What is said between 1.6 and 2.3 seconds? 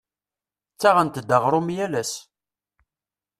yal ass.